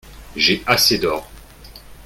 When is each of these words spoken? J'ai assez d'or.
J'ai 0.35 0.63
assez 0.65 0.97
d'or. 0.97 1.29